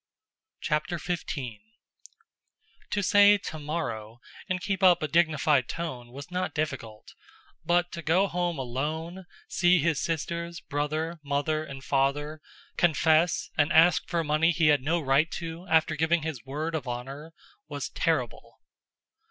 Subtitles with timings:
[0.61, 1.27] CHAPTER XV
[2.89, 7.13] To say "tomorrow" and keep up a dignified tone was not difficult,
[7.63, 12.41] but to go home alone, see his sisters, brother, mother, and father,
[12.77, 16.87] confess and ask for money he had no right to after giving his word of
[16.87, 17.31] honor,
[17.67, 18.57] was terrible.